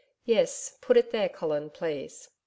Yes, 0.25 0.79
put 0.81 0.97
it 0.97 1.11
there, 1.11 1.29
Colin, 1.29 1.69
please.... 1.69 2.27